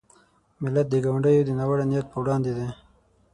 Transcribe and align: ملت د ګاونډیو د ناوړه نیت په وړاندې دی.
ملت 0.61 0.87
د 0.91 0.95
ګاونډیو 1.03 1.47
د 1.47 1.49
ناوړه 1.59 1.85
نیت 1.89 2.05
په 2.09 2.17
وړاندې 2.21 2.51
دی. 2.57 2.67